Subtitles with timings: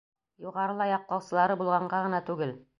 [0.45, 2.61] Юғарыла яҡлаусылары булғанға ғына түгел.